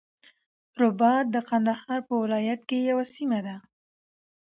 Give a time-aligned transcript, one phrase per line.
[0.81, 3.55] رباط د قندهار په ولایت کی یوه سیمه ده.